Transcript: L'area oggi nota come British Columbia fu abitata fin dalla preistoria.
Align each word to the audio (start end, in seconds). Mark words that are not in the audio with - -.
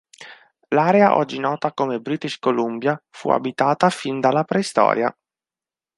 L'area 0.69 1.15
oggi 1.15 1.37
nota 1.37 1.73
come 1.73 1.99
British 1.99 2.39
Columbia 2.39 2.99
fu 3.11 3.29
abitata 3.29 3.91
fin 3.91 4.19
dalla 4.19 4.43
preistoria. 4.43 5.15